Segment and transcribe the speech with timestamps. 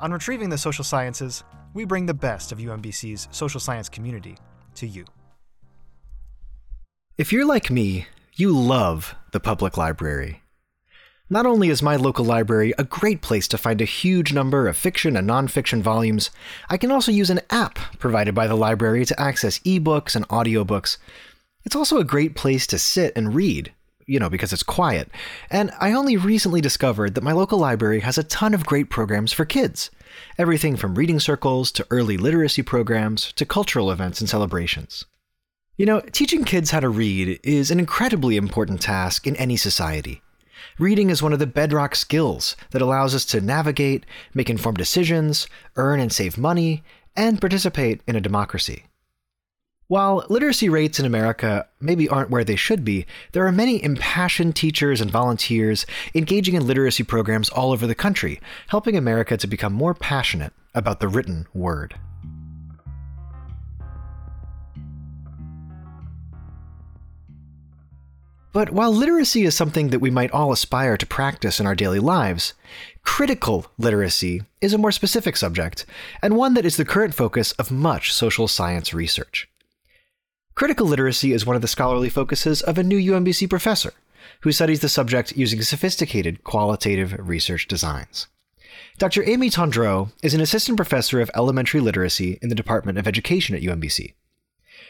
[0.00, 4.36] on Retrieving the Social Sciences, we bring the best of UMBC's social science community
[4.74, 5.04] to you.
[7.18, 10.42] If you're like me, you love the public library.
[11.28, 14.76] Not only is my local library a great place to find a huge number of
[14.76, 16.30] fiction and nonfiction volumes,
[16.68, 20.96] I can also use an app provided by the library to access ebooks and audiobooks.
[21.64, 23.72] It's also a great place to sit and read,
[24.10, 25.08] you know, because it's quiet.
[25.50, 29.32] And I only recently discovered that my local library has a ton of great programs
[29.32, 29.88] for kids.
[30.36, 35.04] Everything from reading circles to early literacy programs to cultural events and celebrations.
[35.76, 40.22] You know, teaching kids how to read is an incredibly important task in any society.
[40.80, 45.46] Reading is one of the bedrock skills that allows us to navigate, make informed decisions,
[45.76, 46.82] earn and save money,
[47.14, 48.86] and participate in a democracy.
[49.90, 54.54] While literacy rates in America maybe aren't where they should be, there are many impassioned
[54.54, 59.72] teachers and volunteers engaging in literacy programs all over the country, helping America to become
[59.72, 61.96] more passionate about the written word.
[68.52, 71.98] But while literacy is something that we might all aspire to practice in our daily
[71.98, 72.54] lives,
[73.02, 75.84] critical literacy is a more specific subject,
[76.22, 79.48] and one that is the current focus of much social science research.
[80.60, 83.94] Critical literacy is one of the scholarly focuses of a new UMBC professor
[84.42, 88.26] who studies the subject using sophisticated qualitative research designs.
[88.98, 89.26] Dr.
[89.26, 93.62] Amy Tondreau is an assistant professor of elementary literacy in the Department of Education at
[93.62, 94.12] UMBC.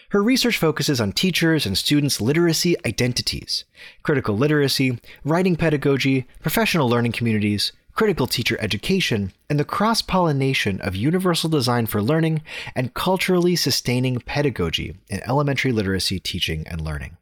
[0.08, 3.64] Her research focuses on teachers and students' literacy identities,
[4.02, 10.96] critical literacy, writing pedagogy, professional learning communities, critical teacher education, and the cross pollination of
[10.96, 12.40] universal design for learning
[12.74, 17.18] and culturally sustaining pedagogy in elementary literacy teaching and learning.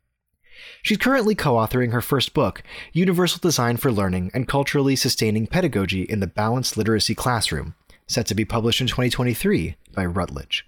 [0.83, 2.63] She's currently co authoring her first book,
[2.93, 7.75] Universal Design for Learning and Culturally Sustaining Pedagogy in the Balanced Literacy Classroom,
[8.07, 10.65] set to be published in 2023 by Routledge.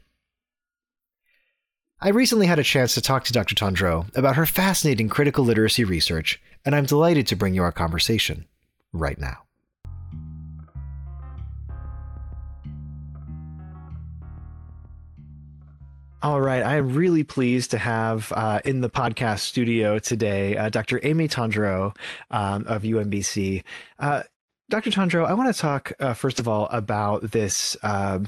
[2.00, 3.54] I recently had a chance to talk to Dr.
[3.54, 8.46] Tondreau about her fascinating critical literacy research, and I'm delighted to bring you our conversation
[8.92, 9.44] right now.
[16.22, 16.62] All right.
[16.62, 21.00] I am really pleased to have uh, in the podcast studio today uh, Dr.
[21.02, 21.96] Amy Tondreau
[22.30, 23.64] um, of UMBC.
[23.98, 24.24] Uh,
[24.68, 24.90] Dr.
[24.90, 28.18] Tondreau, I want to talk uh, first of all about this uh,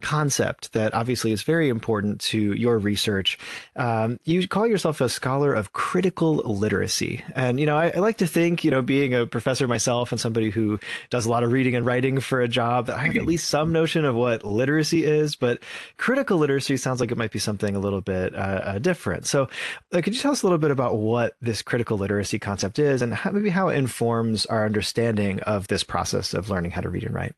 [0.00, 3.38] concept that obviously is very important to your research.
[3.76, 8.18] Um, you call yourself a scholar of critical literacy, and you know I, I, like
[8.18, 10.78] to think, you know, being a professor myself and somebody who
[11.10, 13.72] does a lot of reading and writing for a job, I have at least some
[13.72, 15.36] notion of what literacy is.
[15.36, 15.62] But
[15.96, 19.26] critical literacy sounds like it might be something a little bit uh, uh different.
[19.26, 19.48] So,
[19.92, 23.02] uh, could you tell us a little bit about what this critical literacy concept is,
[23.02, 26.88] and how, maybe how it informs our understanding of this process of learning how to
[26.88, 27.34] read and write?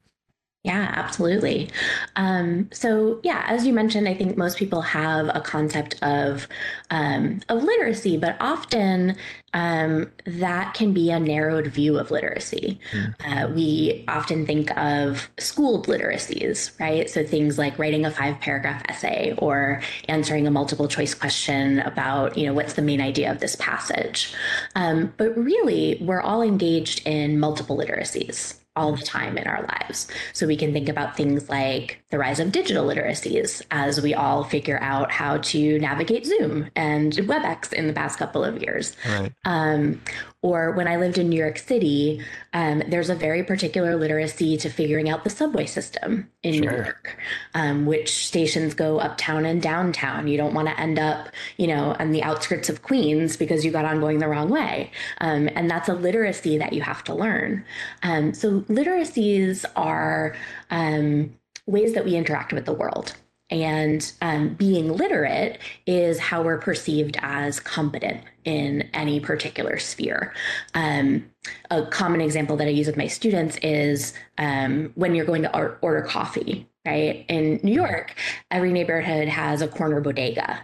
[0.63, 1.71] Yeah, absolutely.
[2.17, 6.47] Um, so, yeah, as you mentioned, I think most people have a concept of
[6.91, 9.17] um, of literacy, but often
[9.55, 12.79] um, that can be a narrowed view of literacy.
[12.93, 13.15] Mm.
[13.25, 17.09] Uh, we often think of schooled literacies, right?
[17.09, 22.37] So things like writing a five paragraph essay or answering a multiple choice question about,
[22.37, 24.35] you know, what's the main idea of this passage.
[24.75, 30.09] Um, but really, we're all engaged in multiple literacies all the time in our lives.
[30.33, 34.43] So we can think about things like the rise of digital literacies as we all
[34.45, 38.97] figure out how to navigate Zoom and WebEx in the past couple of years.
[39.09, 39.33] Right.
[39.45, 40.01] Um,
[40.43, 42.25] or when I lived in New York City,
[42.55, 46.63] um, there's a very particular literacy to figuring out the subway system in sure.
[46.63, 47.19] New York,
[47.55, 50.29] um, which stations go uptown and downtown.
[50.29, 53.71] You don't want to end up, you know, on the outskirts of Queens because you
[53.71, 54.91] got on going the wrong way.
[55.21, 57.65] Um, and that's a literacy that you have to learn.
[58.03, 60.35] Um, so literacies are
[60.71, 61.35] um,
[61.67, 63.15] ways that we interact with the world.
[63.51, 70.33] And um, being literate is how we're perceived as competent in any particular sphere.
[70.75, 71.31] Um,
[71.71, 75.57] a common example that I use with my students is um, when you're going to
[75.57, 77.25] or- order coffee, right?
[77.29, 78.15] In New York,
[78.53, 80.61] every neighborhood has a corner bodega.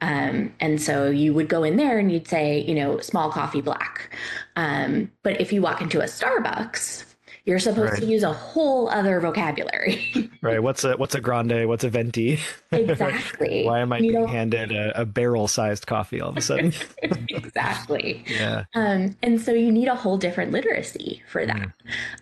[0.00, 3.60] Um, and so you would go in there and you'd say, you know, small coffee
[3.60, 4.16] black.
[4.56, 7.04] Um, but if you walk into a Starbucks,
[7.44, 8.00] You're supposed right.
[8.00, 10.30] to use a whole other vocabulary.
[10.42, 10.62] right.
[10.62, 11.66] What's a what's a grande?
[11.68, 12.38] What's a venti?
[12.70, 13.64] Exactly.
[13.66, 16.72] Why am I you being handed a, a barrel-sized coffee all of a sudden?
[17.02, 18.24] exactly.
[18.26, 18.64] Yeah.
[18.74, 21.56] Um, and so you need a whole different literacy for that.
[21.56, 21.72] Mm.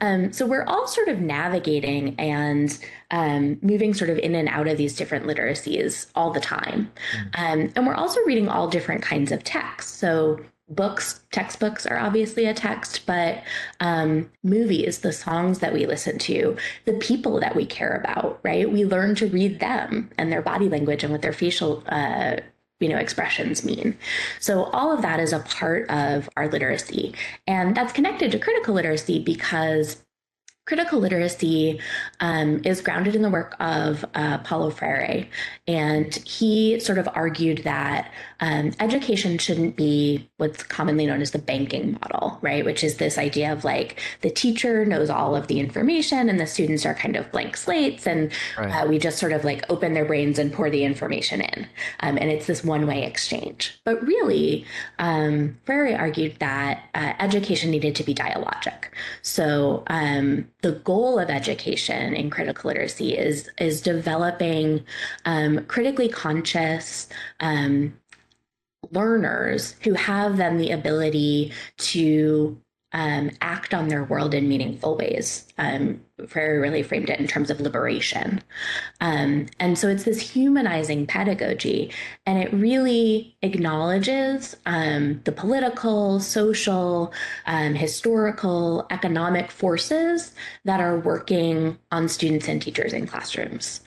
[0.01, 2.79] Um, so we're all sort of navigating and
[3.11, 6.91] um, moving sort of in and out of these different literacies all the time.
[7.13, 7.39] Mm.
[7.39, 9.93] Um, and we're also reading all different kinds of texts.
[9.99, 13.43] So books, textbooks are obviously a text, but
[13.81, 18.71] um, movies, the songs that we listen to, the people that we care about, right?
[18.71, 22.37] We learn to read them and their body language and what their facial uh,
[22.81, 23.99] you know expressions mean
[24.39, 27.13] so all of that is a part of our literacy
[27.49, 29.97] and that's connected to critical literacy because
[30.69, 31.81] critical literacy
[32.21, 35.27] um, is grounded in the work of uh, Paulo Freire.
[35.67, 41.39] And he sort of argued that um, education shouldn't be what's commonly known as the
[41.39, 42.65] banking model, right?
[42.65, 46.47] Which is this idea of like the teacher knows all of the information and the
[46.47, 48.07] students are kind of blank slates.
[48.07, 48.71] And right.
[48.71, 51.67] uh, we just sort of like open their brains and pour the information in.
[52.01, 53.79] Um, and it's this one way exchange.
[53.85, 54.65] But really,
[54.99, 58.85] um, Freire argued that uh, education needed to be dialogic.
[59.23, 64.85] So, um, the goal of education in critical literacy is is developing
[65.25, 67.09] um, critically conscious
[67.41, 67.95] um,
[68.91, 72.61] learners who have then the ability to
[72.93, 75.47] um, act on their world in meaningful ways.
[75.59, 78.43] Um, Freire really framed it in terms of liberation.
[79.01, 81.93] Um, and so it's this humanizing pedagogy,
[82.25, 87.13] and it really acknowledges um, the political, social,
[87.47, 90.33] um, historical, economic forces
[90.65, 93.83] that are working on students and teachers in classrooms.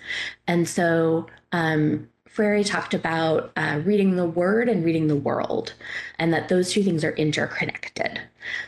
[0.47, 5.73] And so um, Freire talked about uh, reading the word and reading the world,
[6.17, 8.21] and that those two things are interconnected.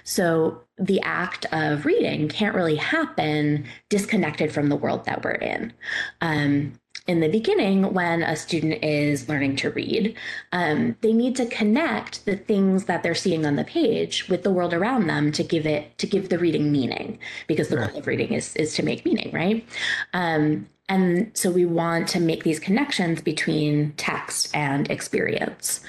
[0.03, 5.73] So the act of reading can't really happen disconnected from the world that we're in.
[6.19, 6.73] Um,
[7.07, 10.15] in the beginning, when a student is learning to read,
[10.51, 14.51] um, they need to connect the things that they're seeing on the page with the
[14.51, 17.89] world around them to give it to give the reading meaning, because the right.
[17.89, 19.65] goal of reading is is to make meaning, right?
[20.13, 25.79] Um, and so we want to make these connections between text and experience.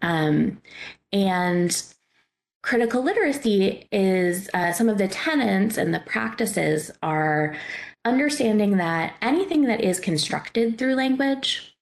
[0.00, 0.60] Um,
[1.12, 1.82] and
[2.62, 7.56] critical literacy is uh, some of the tenets and the practices are
[8.04, 11.76] understanding that anything that is constructed through language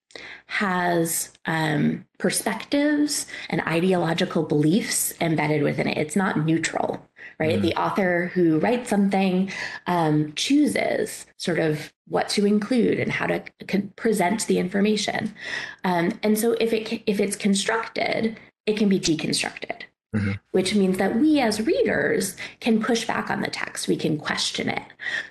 [0.46, 5.98] has um, perspectives and ideological beliefs embedded within it.
[5.98, 7.06] It's not neutral,
[7.38, 7.58] right?
[7.58, 7.62] Mm.
[7.62, 9.50] The author who writes something
[9.86, 13.42] um, chooses sort of what to include and how to
[13.96, 15.34] present the information.
[15.84, 19.82] Um, and so if it if it's constructed, it can be deconstructed.
[20.14, 20.32] Mm-hmm.
[20.52, 24.68] Which means that we as readers can push back on the text, we can question
[24.70, 24.82] it.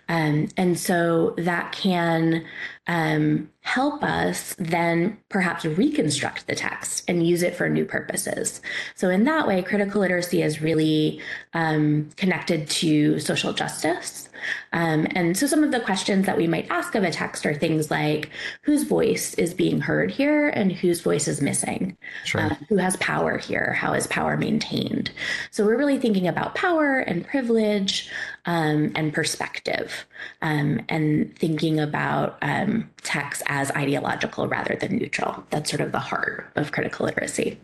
[0.10, 2.46] Um, and so that can
[2.86, 8.62] um, help us then perhaps reconstruct the text and use it for new purposes.
[8.94, 11.20] So, in that way, critical literacy is really
[11.54, 14.30] um, connected to social justice.
[14.74, 17.54] Um, and so, some of the questions that we might ask of a text are
[17.54, 18.30] things like
[18.62, 21.98] whose voice is being heard here and whose voice is missing?
[22.24, 22.42] Sure.
[22.42, 23.74] Uh, who has power here?
[23.74, 25.12] How is power maintained?
[25.52, 28.10] So, we're really thinking about power and privilege
[28.46, 30.06] um, and perspective
[30.42, 35.44] um, and thinking about um, text as ideological rather than neutral.
[35.50, 37.60] That's sort of the heart of critical literacy.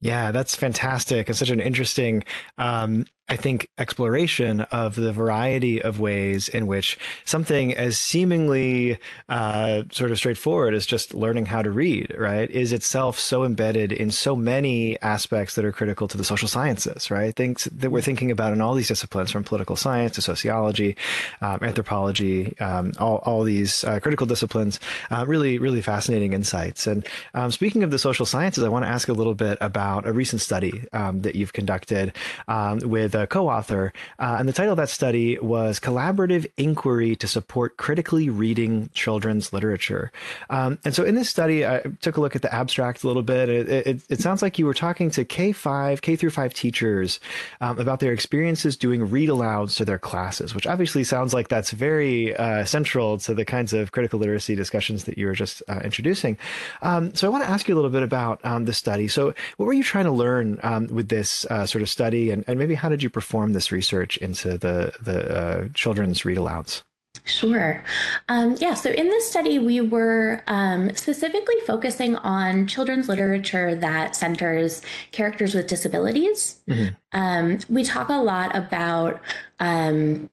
[0.00, 1.30] Yeah, that's fantastic.
[1.30, 2.24] It's such an interesting
[2.58, 8.98] um, I think, exploration of the variety of ways in which something as seemingly
[9.30, 13.92] uh, sort of straightforward as just learning how to read, right, is itself so embedded
[13.92, 17.34] in so many aspects that are critical to the social sciences, right?
[17.34, 20.94] Things that we're thinking about in all these disciplines, from political science to sociology,
[21.40, 24.78] um, anthropology, um, all, all these uh, critical disciplines,
[25.10, 26.86] uh, really, really fascinating insights.
[26.86, 30.06] And um, speaking of the social sciences, I want to ask a little bit about
[30.06, 32.12] a recent study um, that you've conducted
[32.48, 37.28] um, with the co-author, uh, and the title of that study was "Collaborative Inquiry to
[37.28, 40.10] Support Critically Reading Children's Literature."
[40.50, 43.22] Um, and so, in this study, I took a look at the abstract a little
[43.22, 43.48] bit.
[43.48, 47.20] It, it, it sounds like you were talking to K five, K through five teachers
[47.60, 51.70] um, about their experiences doing read alouds to their classes, which obviously sounds like that's
[51.70, 55.80] very uh, central to the kinds of critical literacy discussions that you were just uh,
[55.84, 56.36] introducing.
[56.82, 59.06] Um, so, I want to ask you a little bit about um, the study.
[59.06, 62.42] So, what were you trying to learn um, with this uh, sort of study, and,
[62.48, 66.38] and maybe how did you you perform this research into the the uh, children's read
[66.38, 66.82] alouds?
[67.24, 67.82] Sure.
[68.28, 74.16] Um, yeah, so in this study, we were um, specifically focusing on children's literature that
[74.16, 74.82] centers
[75.12, 76.60] characters with disabilities.
[76.68, 76.94] Mm-hmm.
[77.12, 79.20] Um, we talk a lot about
[79.60, 80.28] um,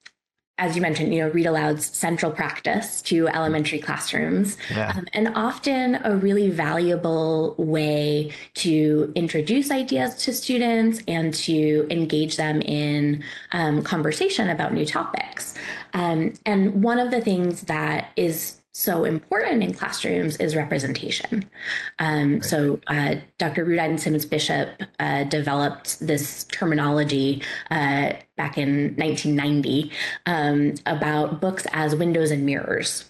[0.58, 4.94] as you mentioned, you know, read aloud's central practice to elementary classrooms, yeah.
[4.96, 12.38] um, and often a really valuable way to introduce ideas to students and to engage
[12.38, 15.56] them in um, conversation about new topics.
[15.94, 21.50] Um, and one of the things that is so important in classrooms is representation.
[22.00, 22.46] Um, right.
[22.46, 23.66] So, uh, Dr.
[23.66, 29.92] Rudine Sims Bishop uh, developed this terminology uh, back in 1990
[30.26, 33.06] um, about books as windows and mirrors.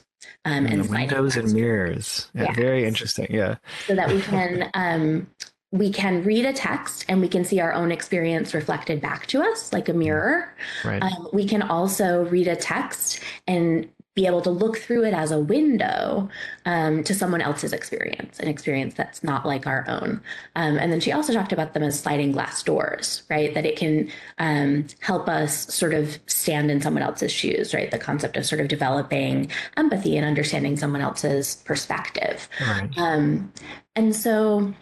[0.46, 2.30] Um, and windows and mirrors.
[2.34, 2.56] Yeah, yes.
[2.56, 3.28] Very interesting.
[3.30, 3.58] Yeah.
[3.86, 5.28] So that we can um,
[5.72, 9.42] we can read a text and we can see our own experience reflected back to
[9.42, 10.54] us like a mirror.
[10.84, 11.02] Right.
[11.02, 15.32] Um, we can also read a text and be able to look through it as
[15.32, 16.28] a window
[16.66, 20.22] um, to someone else's experience, an experience that's not like our own.
[20.56, 23.54] Um, and then she also talked about them as sliding glass doors, right?
[23.54, 27.90] That it can um, help us sort of stand in someone else's shoes, right?
[27.90, 32.50] The concept of sort of developing empathy and understanding someone else's perspective.
[32.60, 32.90] Right.
[32.98, 33.54] Um,
[33.96, 34.74] and so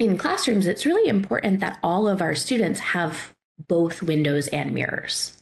[0.00, 3.32] in classrooms, it's really important that all of our students have
[3.68, 5.40] both windows and mirrors.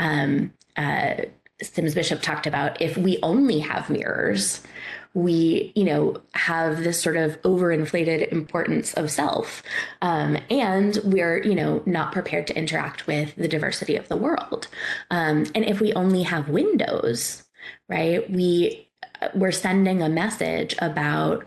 [0.00, 1.14] Um, uh,
[1.62, 4.60] Sims Bishop talked about if we only have mirrors,
[5.14, 9.62] we, you know, have this sort of overinflated importance of self.
[10.02, 14.66] Um, and we're, you know, not prepared to interact with the diversity of the world.
[15.10, 17.44] Um, and if we only have windows,
[17.88, 18.90] right, we,
[19.34, 21.44] we're sending a message about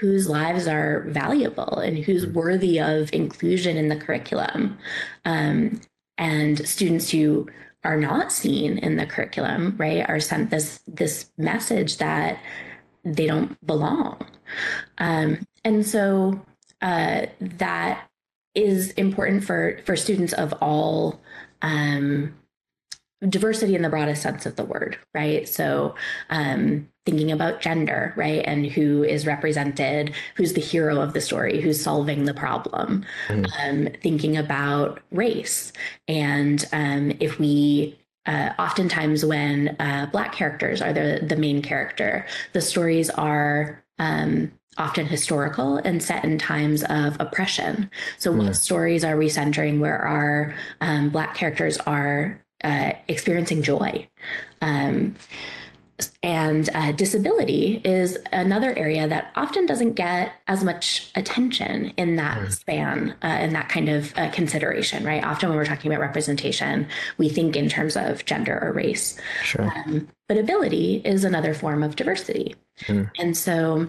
[0.00, 2.34] whose lives are valuable and who's mm-hmm.
[2.38, 4.78] worthy of inclusion in the curriculum.
[5.26, 5.82] Um,
[6.18, 7.48] and students who
[7.84, 12.38] are not seen in the curriculum, right, are sent this this message that
[13.04, 14.24] they don't belong.
[14.98, 16.40] Um, and so
[16.80, 18.08] uh, that
[18.54, 21.20] is important for for students of all
[21.62, 22.34] um,
[23.28, 25.48] diversity in the broadest sense of the word, right?
[25.48, 25.94] So
[26.30, 28.42] um, thinking about gender, right?
[28.44, 33.04] And who is represented, who's the hero of the story, who's solving the problem.
[33.28, 33.48] Mm.
[33.60, 35.72] Um, thinking about race.
[36.06, 42.24] And um, if we uh, oftentimes when uh, black characters are the, the main character,
[42.52, 47.90] the stories are um, often historical and set in times of oppression.
[48.18, 48.38] So, mm.
[48.38, 54.08] what stories are we centering where our um, black characters are uh, experiencing joy?
[56.22, 62.38] And uh, disability is another area that often doesn't get as much attention in that
[62.40, 62.52] right.
[62.52, 65.22] span, uh, in that kind of uh, consideration, right?
[65.22, 66.86] Often when we're talking about representation,
[67.18, 69.18] we think in terms of gender or race.
[69.42, 69.72] Sure.
[69.76, 72.54] Um, but ability is another form of diversity.
[72.86, 73.10] Mm.
[73.18, 73.88] And so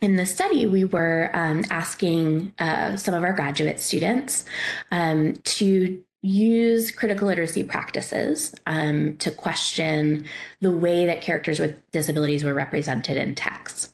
[0.00, 4.44] in the study, we were um, asking uh, some of our graduate students
[4.90, 10.26] um, to use critical literacy practices um, to question
[10.60, 13.92] the way that characters with disabilities were represented in texts.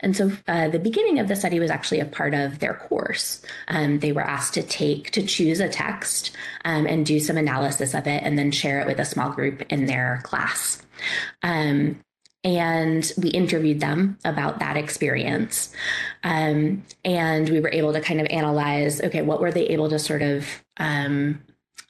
[0.00, 3.42] And so uh, the beginning of the study was actually a part of their course.
[3.68, 6.32] Um, they were asked to take, to choose a text
[6.64, 9.62] um, and do some analysis of it and then share it with a small group
[9.70, 10.82] in their class.
[11.42, 12.00] Um,
[12.44, 15.74] and we interviewed them about that experience.
[16.22, 19.98] Um, and we were able to kind of analyze okay, what were they able to
[19.98, 20.46] sort of
[20.78, 21.42] um,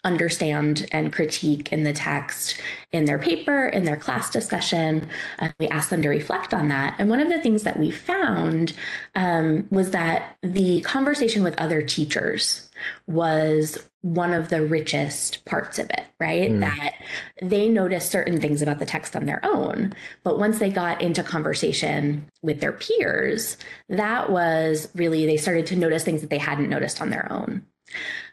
[0.04, 2.60] understand and critique in the text
[2.92, 5.08] in their paper, in their class discussion.
[5.38, 6.94] Uh, we asked them to reflect on that.
[6.98, 8.74] And one of the things that we found
[9.14, 12.70] um, was that the conversation with other teachers
[13.06, 16.50] was one of the richest parts of it, right?
[16.50, 16.60] Mm.
[16.60, 16.94] That
[17.42, 19.92] they noticed certain things about the text on their own.
[20.22, 23.56] But once they got into conversation with their peers,
[23.88, 27.66] that was really, they started to notice things that they hadn't noticed on their own.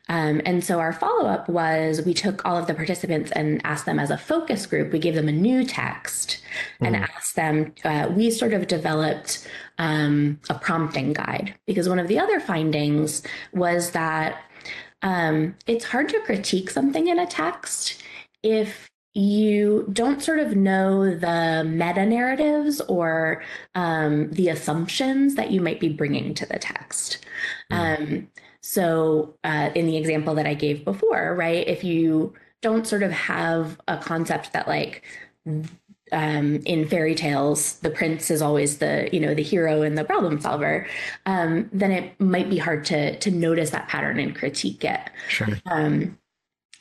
[0.08, 3.86] Um, and so our follow up was we took all of the participants and asked
[3.86, 6.42] them as a focus group, we gave them a new text
[6.80, 6.88] mm.
[6.88, 9.48] and asked them, uh, we sort of developed
[9.78, 14.44] um, a prompting guide because one of the other findings was that
[15.02, 18.02] um, it's hard to critique something in a text
[18.44, 23.42] if you don't sort of know the meta narratives or
[23.74, 27.26] um, the assumptions that you might be bringing to the text.
[27.72, 28.00] Mm.
[28.00, 28.28] Um,
[28.68, 33.12] so, uh, in the example that I gave before, right, if you don't sort of
[33.12, 35.04] have a concept that like
[36.12, 40.04] um, in fairy tales, the prince is always the you know the hero and the
[40.04, 40.88] problem solver,
[41.28, 45.12] um, then it might be hard to to notice that pattern and critique it.
[45.30, 45.48] Sure.
[45.68, 46.18] Um,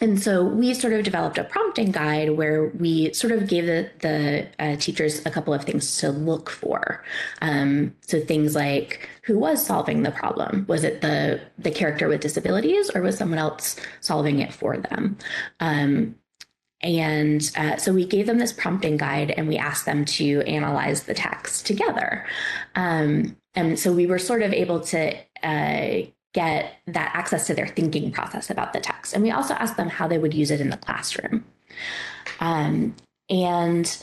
[0.01, 3.91] and so we sort of developed a prompting guide where we sort of gave the,
[4.01, 7.05] the uh, teachers a couple of things to look for.
[7.41, 10.67] Um, so things like who was solving the problem?
[10.69, 15.17] Was it the the character with disabilities, or was someone else solving it for them?
[15.61, 16.17] Um,
[16.81, 21.05] and uh, so we gave them this prompting guide, and we asked them to analyze
[21.05, 22.27] the text together.
[22.75, 26.03] Um, and so we were sort of able to uh,
[26.35, 29.15] get that access to their thinking process about the text.
[29.15, 31.45] And we also asked them how they would use it in the classroom.
[32.41, 32.95] Um,
[33.31, 33.97] and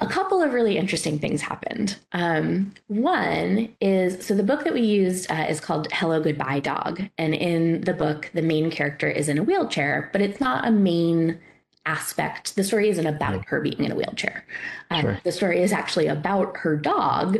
[0.00, 1.96] a couple of really interesting things happened.
[2.12, 7.02] Um, one is so the book that we used uh, is called Hello Goodbye Dog.
[7.18, 10.70] And in the book, the main character is in a wheelchair, but it's not a
[10.70, 11.38] main
[11.86, 12.54] aspect.
[12.56, 14.44] The story isn't about her being in a wheelchair.
[14.90, 15.20] Um, sure.
[15.24, 17.38] The story is actually about her dog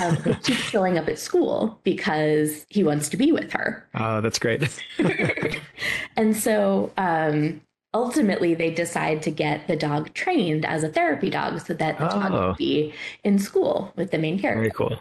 [0.00, 3.86] um, who keeps showing up at school because he wants to be with her.
[3.94, 4.68] Oh, that's great.
[6.16, 7.60] and so um,
[7.94, 12.06] ultimately, they decide to get the dog trained as a therapy dog so that the
[12.06, 12.20] oh.
[12.20, 14.60] dog will be in school with the main character.
[14.60, 15.00] Very cool.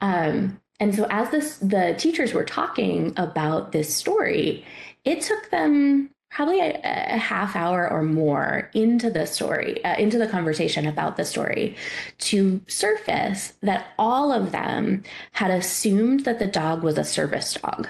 [0.00, 4.64] Um, and so, as this, the teachers were talking about this story,
[5.04, 10.18] it took them probably a, a, half hour or more into the story, uh, into
[10.18, 11.74] the conversation about the story,
[12.18, 15.02] to surface that all of them
[15.32, 17.88] had assumed that the dog was a service dog.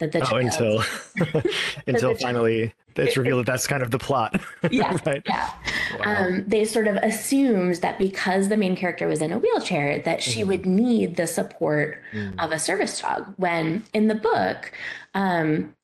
[0.00, 0.84] That the oh, child, until
[1.86, 4.38] until finally it's revealed that that's kind of the plot.
[4.70, 5.22] Yeah, right.
[5.26, 5.50] Yeah.
[6.00, 6.26] Wow.
[6.26, 10.22] Um, they sort of assumed that because the main character was in a wheelchair, that
[10.22, 10.48] she mm.
[10.48, 12.34] would need the support mm.
[12.38, 13.32] of a service dog.
[13.36, 14.72] When in the book,
[15.14, 15.74] um,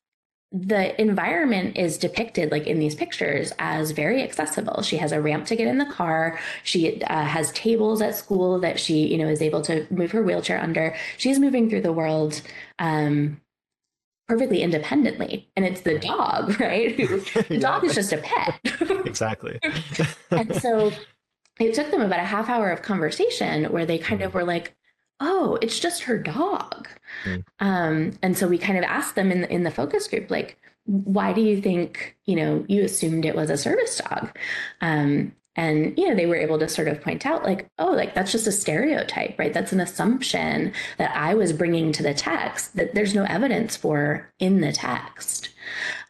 [0.52, 4.82] the environment is depicted like in these pictures as very accessible.
[4.82, 6.38] She has a ramp to get in the car.
[6.62, 10.22] She uh, has tables at school that she you know is able to move her
[10.22, 10.94] wheelchair under.
[11.16, 12.42] She's moving through the world
[12.78, 13.40] um,
[14.28, 15.50] perfectly independently.
[15.56, 16.96] And it's the dog right?
[16.98, 17.58] The yeah.
[17.58, 18.60] dog is just a pet.
[19.12, 19.58] Exactly.
[20.30, 20.90] And so
[21.60, 24.74] it took them about a half hour of conversation where they kind of were like
[25.22, 26.88] oh, it's just her dog.
[27.24, 27.44] Mm.
[27.60, 30.58] Um, and so we kind of asked them in the, in the focus group, like,
[30.84, 34.36] why do you think, you know, you assumed it was a service dog?
[34.80, 38.14] Um, and you know they were able to sort of point out like oh like
[38.14, 39.52] that's just a stereotype right?
[39.52, 44.30] That's an assumption that i was bringing to the text that there's no evidence for
[44.38, 45.50] in the text.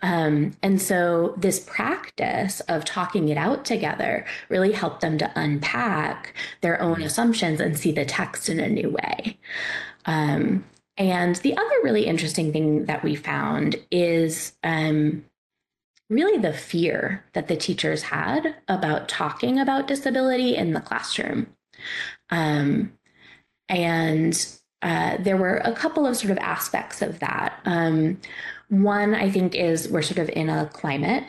[0.03, 6.35] Um, and so this practice of talking it out together really helped them to unpack
[6.61, 7.05] their own mm-hmm.
[7.05, 9.39] assumptions and see the text in a new way.
[10.07, 10.65] Um,
[10.99, 15.25] and the other really interesting thing that we found is um,
[16.11, 21.47] really the fear that the teachers had about talking about disability in the classroom.
[22.31, 22.93] Um,
[23.69, 24.47] and
[24.83, 27.59] uh, there were a couple of sort of aspects of that.
[27.65, 28.21] Um,
[28.69, 31.25] one, I think, is we're sort of in a climate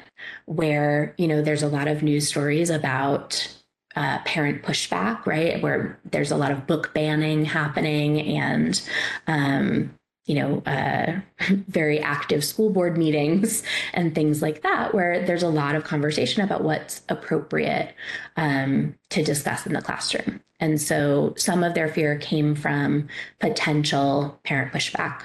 [0.45, 3.55] where, you know, there's a lot of news stories about
[3.95, 5.62] uh, parent pushback, right?
[5.62, 8.81] Where there's a lot of book banning happening and,
[9.27, 9.93] um,
[10.25, 11.19] you know, uh,
[11.67, 16.43] very active school board meetings and things like that, where there's a lot of conversation
[16.43, 17.93] about what's appropriate
[18.38, 20.41] um, to discuss in the classroom.
[20.59, 23.09] And so some of their fear came from
[23.39, 25.23] potential parent pushback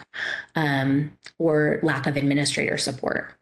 [0.57, 3.35] um, or lack of administrator support.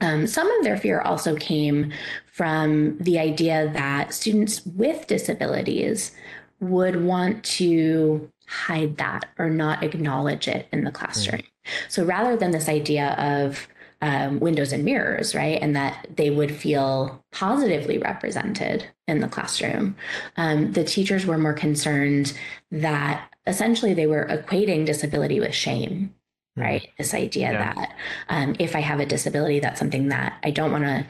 [0.00, 1.92] Um, some of their fear also came
[2.32, 6.12] from the idea that students with disabilities
[6.60, 11.40] would want to hide that or not acknowledge it in the classroom.
[11.40, 11.46] Mm.
[11.88, 13.66] So rather than this idea of
[14.02, 19.96] um, windows and mirrors, right, and that they would feel positively represented in the classroom,
[20.36, 22.36] um, the teachers were more concerned
[22.70, 26.14] that essentially they were equating disability with shame.
[26.58, 26.62] Mm.
[26.62, 26.88] Right.
[26.98, 27.72] This idea yeah.
[27.74, 27.96] that
[28.28, 31.06] um, if I have a disability, that's something that I don't want to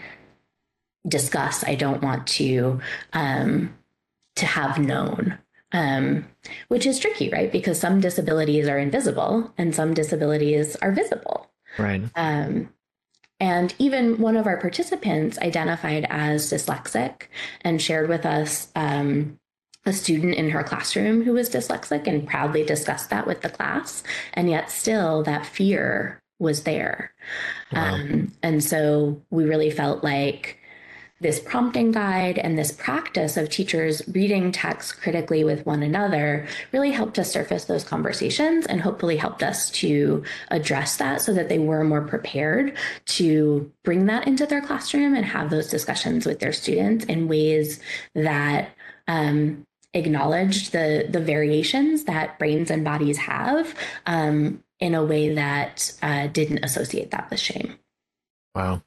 [1.09, 1.64] discuss.
[1.64, 2.81] I don't want to
[3.12, 3.74] um,
[4.37, 5.38] to have known
[5.72, 6.26] um,
[6.68, 7.50] which is tricky, right?
[7.50, 11.50] Because some disabilities are invisible and some disabilities are visible.
[11.78, 12.02] Right.
[12.14, 12.70] Um,
[13.40, 17.22] and even one of our participants identified as dyslexic
[17.62, 19.40] and shared with us um,
[19.85, 24.04] a student in her classroom who was dyslexic and proudly discussed that with the class.
[24.35, 27.12] And yet, still, that fear was there.
[27.72, 27.94] Wow.
[27.94, 30.58] Um, and so we really felt like
[31.22, 36.90] this prompting guide and this practice of teachers reading text critically with one another really
[36.90, 41.58] helped us surface those conversations and hopefully helped us to address that so that they
[41.58, 46.52] were more prepared to bring that into their classroom and have those discussions with their
[46.52, 47.80] students in ways
[48.14, 48.70] that
[49.06, 53.74] um, acknowledged the the variations that brains and bodies have
[54.06, 57.78] um, in a way that uh, didn't associate that with shame.
[58.54, 58.82] Wow.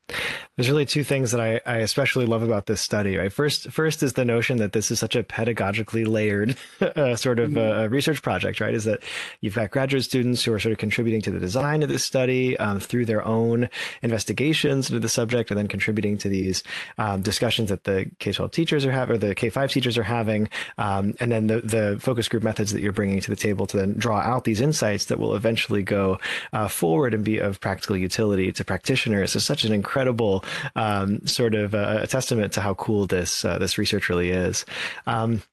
[0.56, 3.18] There's really two things that I, I especially love about this study.
[3.18, 7.40] Right, first, first is the notion that this is such a pedagogically layered uh, sort
[7.40, 7.80] of mm-hmm.
[7.80, 8.62] uh, research project.
[8.62, 9.04] Right, is that
[9.42, 12.58] you've got graduate students who are sort of contributing to the design of this study
[12.58, 13.70] um, through their own
[14.02, 16.64] investigations into the subject, and then contributing to these
[16.98, 21.14] um, discussions that the K-12 teachers are having, or the K-5 teachers are having, um,
[21.20, 23.94] and then the the focus group methods that you're bringing to the table to then
[23.98, 26.18] draw out these insights that will eventually go
[26.54, 29.36] uh, forward and be of practical utility to practitioners.
[29.36, 30.45] Is such an incredible
[30.76, 34.66] um, sort of uh, a testament to how cool this uh, this research really is.
[35.06, 35.44] Um,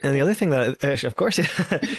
[0.00, 1.44] and the other thing that, uh, of course, the,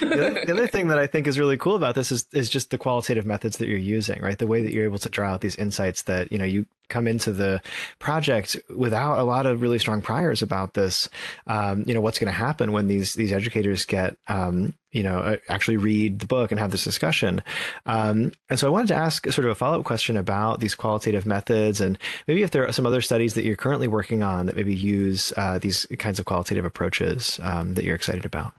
[0.01, 2.69] other, the, other, thing that I think is really cool about this is is just
[2.71, 4.37] the qualitative methods that you're using, right?
[4.37, 7.07] The way that you're able to draw out these insights that you know you come
[7.07, 7.61] into the
[7.99, 11.09] project without a lot of really strong priors about this.
[11.47, 15.19] Um, you know, what's going to happen when these these educators get um, you know
[15.19, 17.41] uh, actually read the book and have this discussion.
[17.85, 20.75] Um, and so I wanted to ask sort of a follow up question about these
[20.75, 21.97] qualitative methods and
[22.27, 25.31] maybe if there are some other studies that you're currently working on that maybe use
[25.37, 28.53] uh, these kinds of qualitative approaches um, that you're excited about.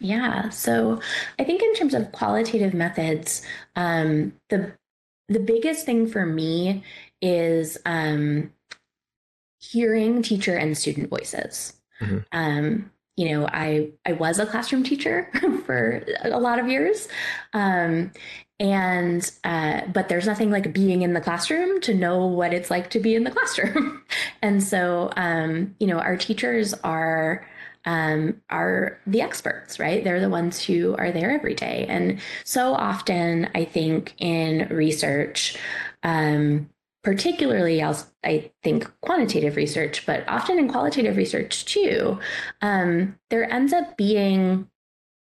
[0.00, 0.48] Yeah.
[0.50, 1.00] So
[1.38, 3.42] I think in terms of qualitative methods,
[3.76, 4.72] um, the
[5.28, 6.82] the biggest thing for me
[7.24, 8.52] is um,
[9.58, 11.72] hearing teacher and student voices.
[12.00, 12.18] Mm-hmm.
[12.32, 15.30] Um, you know, I I was a classroom teacher
[15.66, 17.08] for a lot of years,
[17.54, 18.12] um,
[18.60, 22.90] and uh, but there's nothing like being in the classroom to know what it's like
[22.90, 24.02] to be in the classroom,
[24.42, 27.46] and so um, you know, our teachers are
[27.86, 30.02] um, are the experts, right?
[30.02, 31.86] They're the ones who are there every day.
[31.88, 35.56] And so often, I think in research,
[36.02, 36.68] um,
[37.04, 42.18] particularly i think quantitative research, but often in qualitative research too,
[42.62, 44.68] um, there ends up being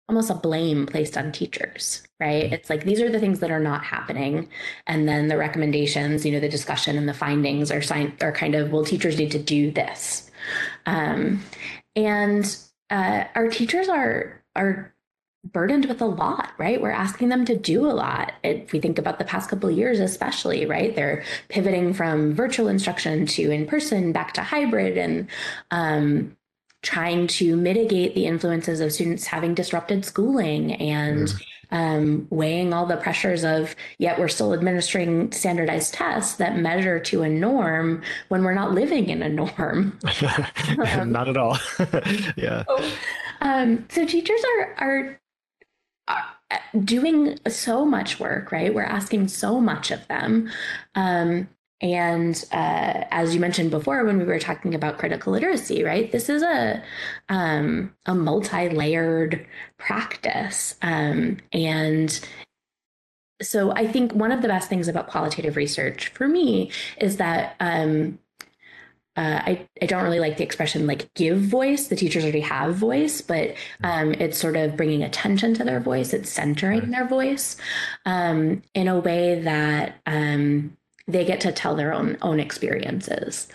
[0.09, 2.53] almost a blame placed on teachers, right?
[2.53, 4.49] It's like these are the things that are not happening,
[4.87, 8.55] and then the recommendations, you know, the discussion and the findings are sign- are kind
[8.55, 10.31] of well, teachers need to do this,
[10.87, 11.43] um,
[11.97, 12.57] and
[12.91, 14.94] uh, our teachers are are
[15.53, 16.81] burdened with a lot, right?
[16.81, 18.33] We're asking them to do a lot.
[18.43, 20.95] If we think about the past couple of years, especially, right?
[20.95, 25.29] They're pivoting from virtual instruction to in person, back to hybrid, and
[25.71, 26.37] um,
[26.83, 31.29] trying to mitigate the influences of students having disrupted schooling and.
[31.29, 31.43] Mm.
[31.71, 37.23] Um, weighing all the pressures of yet we're still administering standardized tests that measure to
[37.23, 39.99] a norm when we're not living in a norm.
[40.93, 41.59] um, not at all.
[42.37, 42.65] yeah.
[42.69, 42.91] So,
[43.41, 45.21] um, so teachers are are
[46.85, 48.75] doing so much work, right?
[48.75, 50.51] We're asking so much of them.
[50.95, 51.49] Um,
[51.81, 56.29] and uh, as you mentioned before, when we were talking about critical literacy, right, this
[56.29, 56.83] is a
[57.29, 62.27] um, a multi-layered practice, um, and
[63.43, 67.57] so I think one of the best things about qualitative research for me is that
[67.61, 68.19] um,
[69.17, 71.87] uh, I, I don't really like the expression like give voice.
[71.87, 73.85] The teachers already have voice, but mm-hmm.
[73.85, 76.13] um, it's sort of bringing attention to their voice.
[76.13, 76.91] It's centering right.
[76.91, 77.57] their voice
[78.07, 83.47] um, in a way that um, they get to tell their own own experiences,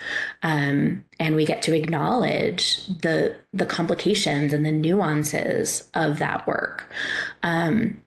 [0.44, 6.90] um, and we get to acknowledge the the complications and the nuances of that work.
[7.44, 8.02] Um,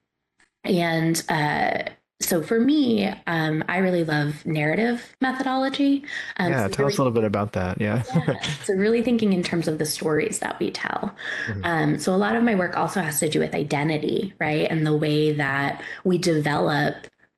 [0.65, 1.91] and uh,
[2.23, 6.05] so for me, um, I really love narrative methodology.
[6.37, 7.81] Um, yeah, so tell really, us a little bit about that.
[7.81, 8.03] Yeah.
[8.15, 8.41] yeah.
[8.65, 11.15] So really thinking in terms of the stories that we tell.
[11.47, 11.61] Mm-hmm.
[11.65, 14.87] Um, so a lot of my work also has to do with identity, right, and
[14.87, 16.95] the way that we develop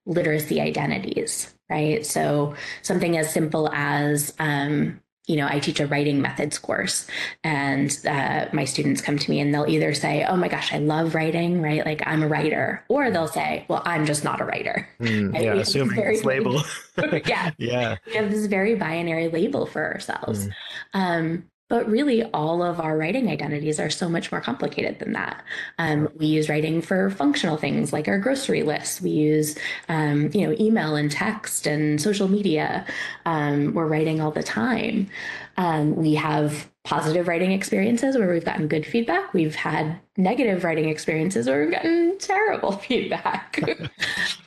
[0.07, 2.05] literacy identities, right.
[2.05, 7.07] So something as simple as um, you know, I teach a writing methods course,
[7.43, 10.79] and uh, my students come to me and they'll either say, "Oh my gosh, I
[10.79, 11.85] love writing," right?
[11.85, 15.45] Like I'm a writer, or they'll say, "Well, I'm just not a writer." Mm, right?
[15.45, 16.63] Yeah, assuming this label.
[17.27, 17.97] yeah, yeah.
[18.07, 20.47] We have this very binary label for ourselves.
[20.47, 20.53] Mm.
[20.93, 25.43] Um, but really, all of our writing identities are so much more complicated than that.
[25.77, 29.01] Um, we use writing for functional things like our grocery lists.
[29.01, 29.59] We use,
[29.89, 32.87] um, you know, email and text and social media.
[33.27, 35.11] Um, we're writing all the time.
[35.57, 39.35] Um, we have positive writing experiences where we've gotten good feedback.
[39.35, 43.61] We've had negative writing experiences where we've gotten terrible feedback.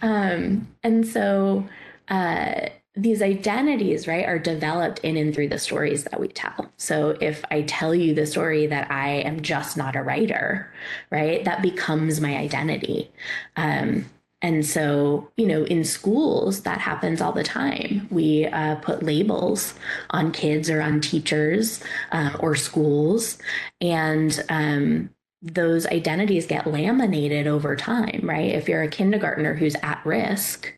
[0.02, 1.68] Um, and so,
[2.08, 6.72] uh, these identities, right, are developed in and through the stories that we tell.
[6.78, 10.72] So if I tell you the story that I am just not a writer,
[11.12, 13.12] right, that becomes my identity.
[13.56, 14.06] Um,
[14.42, 18.08] and so, you know, in schools, that happens all the time.
[18.12, 19.74] We uh, put labels
[20.12, 23.40] on kids or on teachers uh, or schools,
[23.82, 25.10] and um,
[25.42, 28.54] those identities get laminated over time, right?
[28.54, 30.74] If you're a kindergartner who's at risk,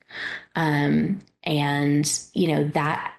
[0.55, 3.13] um, and you know that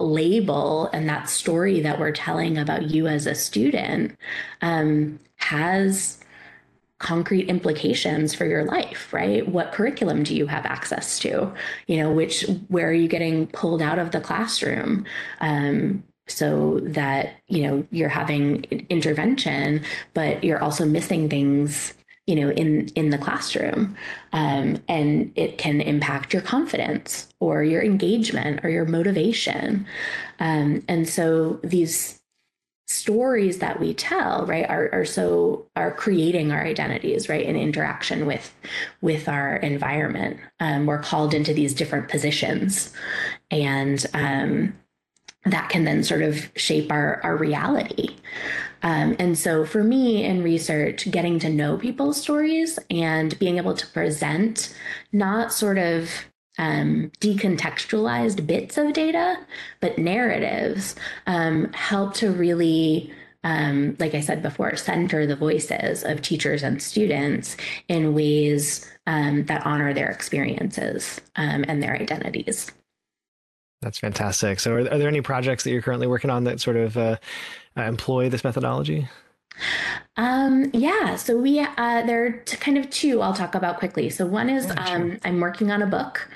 [0.00, 4.16] label and that story that we're telling about you as a student
[4.60, 6.18] um, has
[6.98, 9.48] concrete implications for your life right?
[9.48, 11.52] What curriculum do you have access to?
[11.86, 15.04] You know which where are you getting pulled out of the classroom?
[15.40, 19.82] Um, so that you know you're having intervention
[20.14, 21.92] but you're also missing things
[22.26, 23.96] you know in in the classroom
[24.32, 29.86] um, and it can impact your confidence or your engagement or your motivation.
[30.40, 32.20] Um, and so these
[32.86, 38.26] stories that we tell right are, are so are creating our identities right in interaction
[38.26, 38.54] with
[39.00, 40.38] with our environment.
[40.60, 42.92] Um, we're called into these different positions.
[43.50, 44.74] And um,
[45.46, 48.16] that can then sort of shape our our reality
[48.84, 53.74] um, and so for me in research, getting to know people's stories and being able
[53.74, 54.76] to present
[55.10, 56.10] not sort of
[56.58, 59.38] um, decontextualized bits of data,
[59.80, 60.94] but narratives
[61.26, 63.10] um, help to really,
[63.42, 67.56] um, like I said before, center the voices of teachers and students
[67.88, 72.70] in ways um, that honor their experiences um, and their identities.
[73.80, 74.60] That's fantastic.
[74.60, 77.16] So, are, are, there any projects that you're currently working on that sort of uh,
[77.76, 79.08] Uh, employ this methodology?
[80.16, 84.10] Um, yeah, so we uh, there are t- kind of two I'll talk about quickly.
[84.10, 84.96] So one is yeah, sure.
[84.96, 86.28] um, I'm working on a book,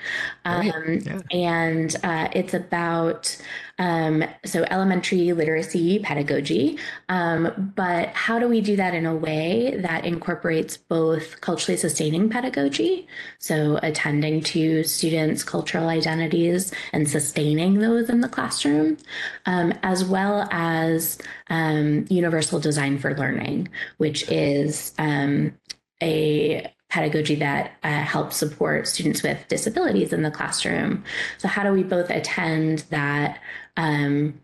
[0.43, 1.21] um, yeah.
[1.31, 3.37] and uh, it's about
[3.79, 6.77] um, so elementary literacy pedagogy.
[7.07, 12.29] Um, but how do we do that in a way that incorporates both culturally sustaining
[12.29, 18.97] pedagogy, so attending to students' cultural identities and sustaining those in the classroom,
[19.45, 21.17] um, as well as
[21.49, 25.57] um, universal design for learning, which is um,
[26.01, 31.03] a pedagogy that uh, helps support students with disabilities in the classroom.
[31.37, 33.39] So, how do we both attend that
[33.77, 34.39] um,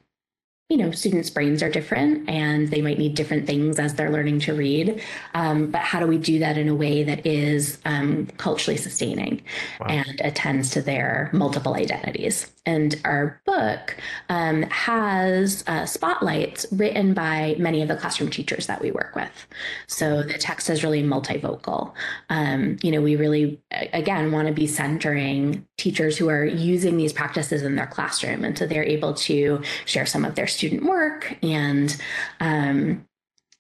[0.69, 4.39] you know, students' brains are different and they might need different things as they're learning
[4.39, 4.99] to read.
[5.36, 9.43] Um, but how do we do that in a way that is um, culturally sustaining
[9.80, 9.88] wow.
[9.89, 12.51] and attends to their multiple identities?
[12.65, 13.95] And our book
[14.30, 19.47] um, has uh, spotlights written by many of the classroom teachers that we work with.
[19.86, 21.93] So the text is really multivocal.
[22.30, 23.62] Um, you know, we really,
[23.93, 28.43] again, want to be centering teachers who are using these practices in their classroom.
[28.43, 31.95] And so they're able to share some of their student work and
[32.39, 33.05] um,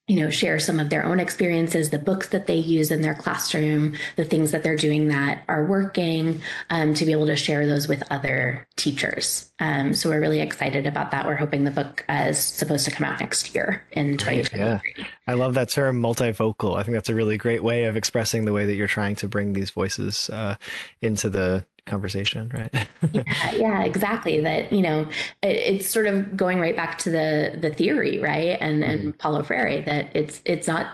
[0.07, 3.15] you know share some of their own experiences the books that they use in their
[3.15, 7.65] classroom the things that they're doing that are working um, to be able to share
[7.65, 9.51] those with other teachers.
[9.59, 11.25] Um, so we're really excited about that.
[11.25, 15.05] We're hoping the book is supposed to come out next year in 2023 yeah.
[15.27, 18.53] i love that term multivocal i think that's a really great way of expressing the
[18.53, 20.55] way that you're trying to bring these voices uh,
[21.01, 22.87] into the conversation, right?
[23.11, 24.39] yeah, yeah, exactly.
[24.41, 25.01] That you know,
[25.41, 28.57] it, it's sort of going right back to the the theory, right?
[28.59, 28.91] And mm-hmm.
[28.91, 30.87] and Paulo Freire that it's it's not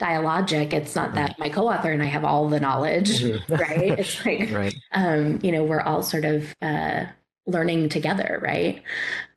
[0.00, 0.72] dialogic.
[0.72, 1.42] It's not that mm-hmm.
[1.42, 3.54] my co-author and I have all the knowledge, mm-hmm.
[3.54, 3.98] right?
[3.98, 4.74] It's like, right.
[4.92, 7.06] um, you know, we're all sort of uh,
[7.46, 8.82] learning together, right?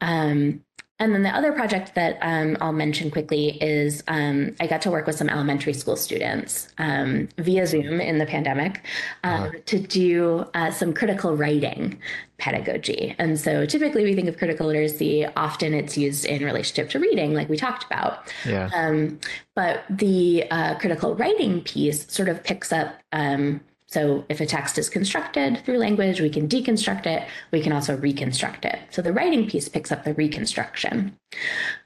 [0.02, 0.64] Um,
[1.00, 4.92] and then the other project that um, I'll mention quickly is um, I got to
[4.92, 8.84] work with some elementary school students um, via Zoom in the pandemic
[9.24, 9.52] um, uh-huh.
[9.66, 11.98] to do uh, some critical writing
[12.38, 13.16] pedagogy.
[13.18, 17.34] And so typically we think of critical literacy, often it's used in relationship to reading,
[17.34, 18.34] like we talked about.
[18.46, 18.70] Yeah.
[18.74, 19.20] Um,
[19.56, 24.78] but the uh, critical writing piece sort of picks up um, so if a text
[24.78, 27.28] is constructed through language, we can deconstruct it.
[27.52, 28.80] We can also reconstruct it.
[28.92, 31.18] So the writing piece picks up the reconstruction.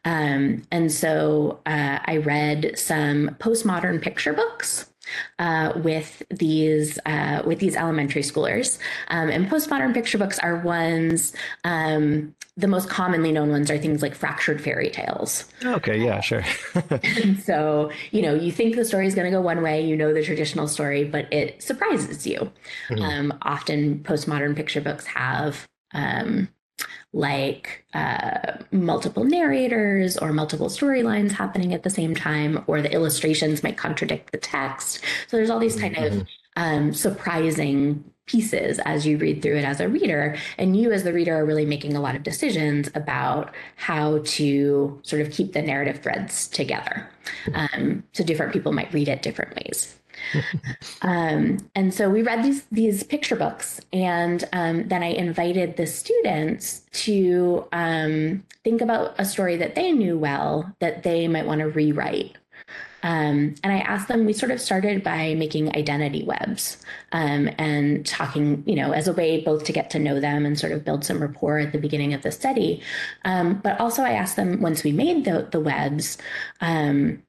[0.03, 4.89] Um, and so uh, I read some postmodern picture books
[5.39, 8.79] uh, with these uh, with these elementary schoolers.
[9.07, 11.33] Um, and postmodern picture books are ones.
[11.63, 15.45] Um, the most commonly known ones are things like fractured fairy tales.
[15.63, 16.43] Okay, yeah, sure.
[17.43, 20.13] so you know, you think the story is going to go one way, you know
[20.13, 22.51] the traditional story, but it surprises you.
[22.89, 23.01] Mm-hmm.
[23.01, 26.47] Um, often, postmodern picture books have um,
[27.11, 33.63] like uh, multiple narrators or multiple storylines happening at the same time, or the illustrations
[33.63, 35.03] might contradict the text.
[35.27, 36.19] So there's all these kind mm-hmm.
[36.19, 40.37] of um, surprising pieces as you read through it as a reader.
[40.57, 44.99] And you, as the reader, are really making a lot of decisions about how to
[45.03, 47.09] sort of keep the narrative threads together.
[47.53, 49.97] Um, so different people might read it different ways.
[51.01, 55.87] um, and so we read these these picture books, and um, then I invited the
[55.87, 61.59] students to um, think about a story that they knew well that they might want
[61.59, 62.37] to rewrite
[63.03, 66.77] Um, and I asked them, we sort of started by making identity webs
[67.11, 70.57] um, and talking, you know, as a way both to get to know them and
[70.57, 72.81] sort of build some rapport at the beginning of the study.
[73.25, 76.17] Um, but also, I asked them once we made the, the webs,
[76.61, 77.21] um,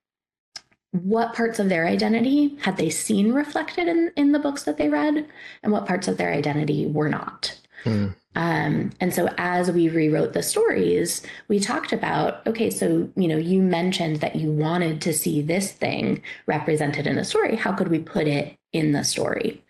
[0.92, 4.88] what parts of their identity had they seen reflected in, in the books that they
[4.88, 5.26] read,
[5.64, 7.58] and what parts of their identity were not.
[7.84, 8.14] Mm.
[8.36, 13.36] Um, and so as we rewrote the stories, we talked about okay, so you know,
[13.36, 17.56] you mentioned that you wanted to see this thing represented in a story.
[17.56, 19.62] How could we put it in the story?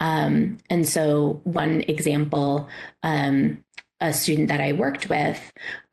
[0.00, 2.68] Um, and so one example,
[3.02, 3.64] um,
[4.00, 5.40] a student that I worked with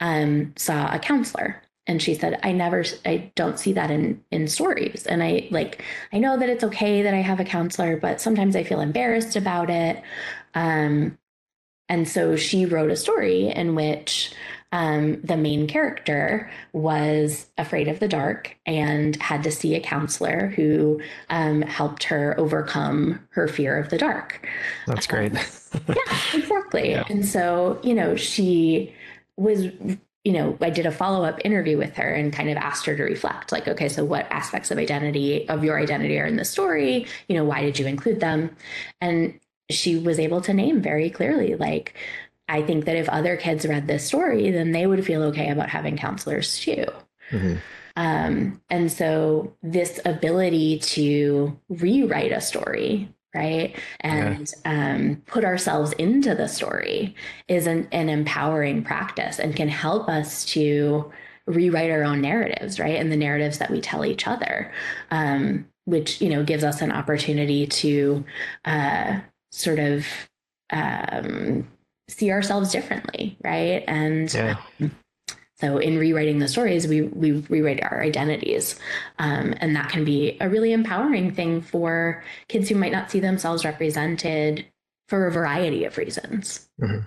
[0.01, 4.47] um, saw a counselor and she said i never i don't see that in in
[4.47, 8.21] stories and i like i know that it's okay that i have a counselor but
[8.21, 10.01] sometimes i feel embarrassed about it
[10.53, 11.17] um
[11.91, 14.33] and so she wrote a story in which
[14.71, 20.47] um, the main character was afraid of the dark and had to see a counselor
[20.55, 24.47] who um, helped her overcome her fear of the dark.
[24.87, 25.33] That's great.
[25.89, 26.91] yeah, exactly.
[26.91, 27.03] Yeah.
[27.09, 28.95] And so, you know, she
[29.35, 29.67] was
[30.23, 32.95] you know, I did a follow up interview with her and kind of asked her
[32.95, 36.45] to reflect like, okay, so what aspects of identity, of your identity are in the
[36.45, 37.07] story?
[37.27, 38.55] You know, why did you include them?
[39.01, 39.39] And
[39.73, 41.95] she was able to name very clearly, like,
[42.47, 45.69] I think that if other kids read this story, then they would feel okay about
[45.69, 46.85] having counselors too.
[47.31, 47.55] Mm-hmm.
[47.95, 54.95] Um, and so, this ability to rewrite a story, right, and yeah.
[54.95, 57.15] um, put ourselves into the story
[57.47, 61.11] is an, an empowering practice and can help us to
[61.47, 64.71] rewrite our own narratives, right, and the narratives that we tell each other.
[65.09, 68.23] Um, which you know gives us an opportunity to
[68.65, 69.19] uh,
[69.51, 70.05] sort of
[70.71, 71.67] um,
[72.07, 73.83] see ourselves differently, right?
[73.87, 74.57] And yeah.
[74.79, 74.91] um,
[75.59, 78.79] so in rewriting the stories, we we rewrite our identities,
[79.19, 83.19] um, and that can be a really empowering thing for kids who might not see
[83.19, 84.65] themselves represented
[85.07, 86.69] for a variety of reasons.
[86.81, 87.01] Mm-hmm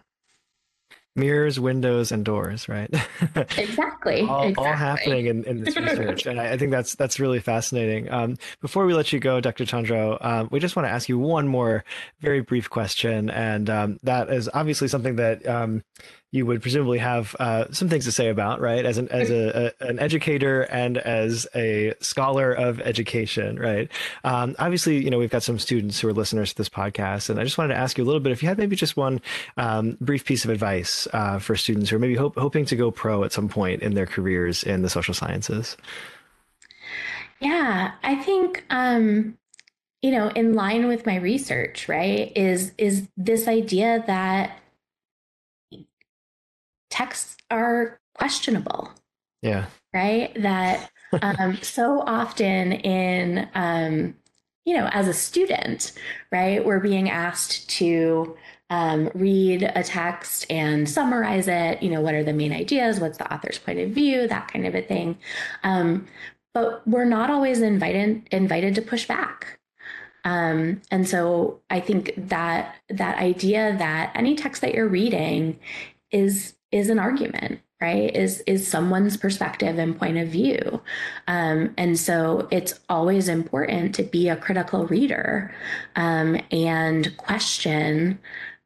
[1.17, 2.93] mirrors, windows, and doors, right?
[3.57, 4.23] exactly.
[4.23, 4.55] all, exactly.
[4.57, 8.11] all, happening in, in this research, and I, I, think that's that's really fascinating.
[8.11, 9.65] Um, before we let you go, Dr.
[9.65, 11.85] Chandro, um, we just want to ask you one more
[12.21, 15.83] very brief question, and um, that is obviously something that um,
[16.35, 18.85] you would presumably have uh, some things to say about, right?
[18.85, 23.89] As an as a, a, an educator and as a scholar of education, right?
[24.25, 27.39] Um, obviously, you know we've got some students who are listeners to this podcast, and
[27.39, 29.21] I just wanted to ask you a little bit if you had maybe just one
[29.59, 32.91] um, brief piece of advice uh, for students who are maybe hope, hoping to go
[32.91, 35.77] pro at some point in their careers in the social sciences.
[37.39, 39.39] Yeah, I think um,
[40.03, 44.59] you know, in line with my research, right, is is this idea that
[46.95, 48.91] texts are questionable.
[49.43, 49.67] Yeah.
[49.93, 50.33] Right.
[50.41, 54.15] That um, so often in, um,
[54.65, 55.93] you know, as a student,
[56.31, 58.37] right, we're being asked to
[58.71, 61.83] um, read a text and summarize it.
[61.83, 63.01] You know, what are the main ideas?
[63.01, 64.27] What's the author's point of view?
[64.27, 65.19] That kind of a thing.
[65.65, 66.07] Um,
[66.55, 69.59] but we're not always invited invited to push back.
[70.25, 75.59] Um, and so I think that that idea that any text that you're reading
[76.11, 78.17] is is an argument right?
[78.17, 80.81] Is is someone's perspective and point of view.
[81.27, 85.55] Um, and so it's always important to be a critical reader
[85.95, 88.19] um, and question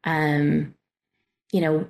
[0.05, 0.73] um,
[1.51, 1.85] you know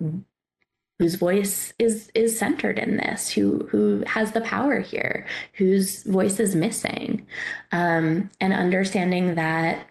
[0.97, 6.39] whose voice is is centered in this who who has the power here whose voice
[6.39, 7.27] is missing.
[7.71, 9.85] Um, and understanding that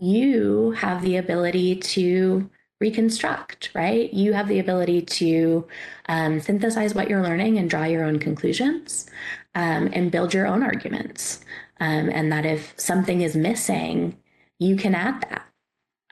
[0.00, 4.12] you have the ability to reconstruct, right?
[4.12, 5.66] You have the ability to
[6.08, 9.06] um, synthesize what you're learning and draw your own conclusions
[9.54, 11.44] um, and build your own arguments.
[11.80, 14.16] Um, and that if something is missing,
[14.58, 15.46] you can add that.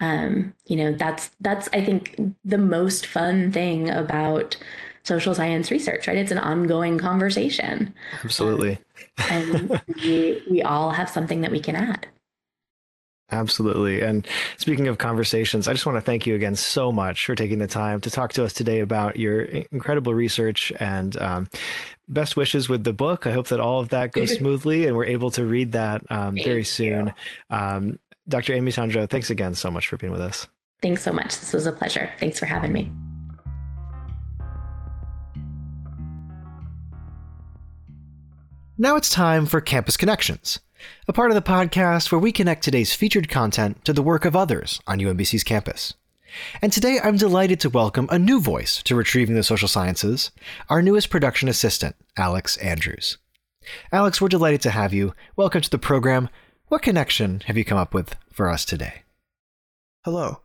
[0.01, 4.57] Um, you know, that's that's I think the most fun thing about
[5.05, 6.17] social science research, right?
[6.17, 7.95] It's an ongoing conversation.
[8.25, 8.79] Absolutely.
[9.31, 12.09] and we we all have something that we can add.
[13.33, 14.03] Absolutely.
[14.03, 14.27] And
[14.59, 17.67] speaking of conversations, I just want to thank you again so much for taking the
[17.67, 21.49] time to talk to us today about your incredible research and um,
[22.09, 23.27] best wishes with the book.
[23.27, 26.37] I hope that all of that goes smoothly and we're able to read that um,
[26.37, 27.15] very soon.
[27.49, 27.99] Um,
[28.29, 28.53] Dr.
[28.53, 30.47] Amy Chandro, thanks again so much for being with us.
[30.83, 31.41] Thanks so much.
[31.41, 32.11] This was a pleasure.
[32.21, 32.93] Thanks for having me.
[38.77, 40.61] Now it's time for Campus Connections
[41.09, 44.37] a part of the podcast where we connect today's featured content to the work of
[44.37, 45.95] others on UMBC's campus.
[46.61, 50.31] And today I'm delighted to welcome a new voice to Retrieving the Social Sciences,
[50.69, 53.19] our newest production assistant, Alex Andrews.
[53.93, 55.15] Alex, we're delighted to have you.
[55.37, 56.29] Welcome to the program.
[56.69, 59.03] What connection have you come up with for us today?
[60.05, 60.43] Hello.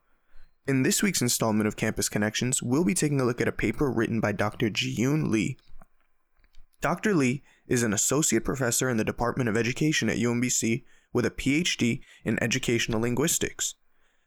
[0.67, 3.89] In this week's installment of Campus Connections, we'll be taking a look at a paper
[3.89, 4.69] written by Dr.
[4.69, 5.57] Jiyoon Lee.
[6.81, 7.15] Dr.
[7.15, 12.01] Lee is an associate professor in the Department of Education at UMBC with a PhD
[12.23, 13.75] in educational linguistics.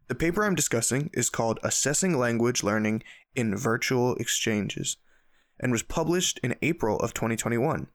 [0.09, 3.03] The paper I'm discussing is called Assessing Language Learning
[3.37, 4.97] in Virtual Exchanges
[5.61, 7.87] and was published in April of 2021.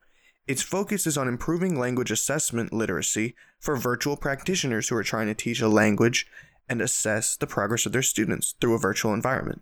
[0.46, 5.34] Its focus is on improving language assessment literacy for virtual practitioners who are trying to
[5.34, 6.26] teach a language
[6.68, 9.60] and assess the progress of their students through a virtual environment.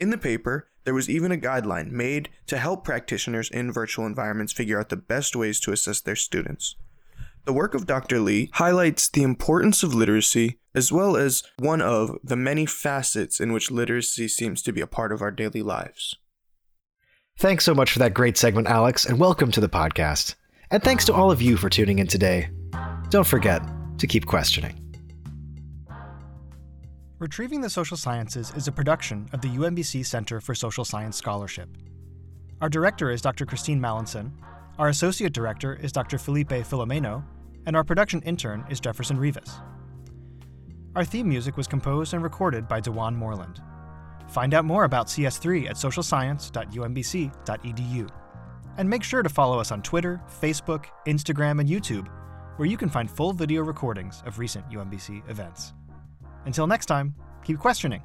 [0.00, 4.52] In the paper, there was even a guideline made to help practitioners in virtual environments
[4.52, 6.76] figure out the best ways to assess their students.
[7.44, 8.20] The work of Dr.
[8.20, 13.52] Lee highlights the importance of literacy as well as one of the many facets in
[13.52, 16.16] which literacy seems to be a part of our daily lives.
[17.38, 20.34] Thanks so much for that great segment, Alex, and welcome to the podcast.
[20.70, 22.50] And thanks to all of you for tuning in today.
[23.08, 23.62] Don't forget
[23.98, 24.89] to keep questioning.
[27.20, 31.68] Retrieving the Social Sciences is a production of the UMBC Center for Social Science Scholarship.
[32.62, 33.44] Our director is Dr.
[33.44, 34.32] Christine Mallinson,
[34.78, 36.16] our associate director is Dr.
[36.16, 37.22] Felipe Filomeno,
[37.66, 39.60] and our production intern is Jefferson Rivas.
[40.96, 43.60] Our theme music was composed and recorded by Dewan Moreland.
[44.28, 48.08] Find out more about CS3 at socialscience.umbc.edu.
[48.78, 52.08] And make sure to follow us on Twitter, Facebook, Instagram, and YouTube,
[52.56, 55.74] where you can find full video recordings of recent UMBC events.
[56.46, 57.14] Until next time,
[57.44, 58.02] keep questioning.